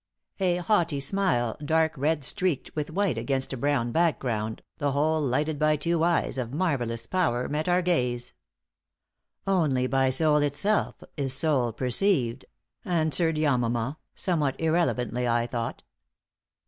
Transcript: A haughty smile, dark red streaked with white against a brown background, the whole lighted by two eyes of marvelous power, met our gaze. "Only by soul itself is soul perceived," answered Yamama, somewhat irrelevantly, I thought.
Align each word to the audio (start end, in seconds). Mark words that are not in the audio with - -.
A 0.39 0.55
haughty 0.57 0.99
smile, 0.99 1.55
dark 1.63 1.95
red 1.95 2.23
streaked 2.23 2.75
with 2.75 2.89
white 2.89 3.19
against 3.19 3.53
a 3.53 3.57
brown 3.57 3.91
background, 3.91 4.63
the 4.79 4.93
whole 4.93 5.21
lighted 5.21 5.59
by 5.59 5.75
two 5.75 6.03
eyes 6.03 6.39
of 6.39 6.51
marvelous 6.55 7.05
power, 7.05 7.47
met 7.47 7.69
our 7.69 7.83
gaze. 7.83 8.33
"Only 9.45 9.85
by 9.85 10.09
soul 10.09 10.37
itself 10.37 11.03
is 11.17 11.35
soul 11.35 11.71
perceived," 11.71 12.45
answered 12.83 13.35
Yamama, 13.37 13.97
somewhat 14.15 14.59
irrelevantly, 14.59 15.27
I 15.27 15.45
thought. 15.45 15.83